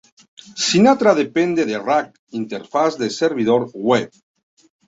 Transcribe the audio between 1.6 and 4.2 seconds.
de Rack interfaz de servidor web.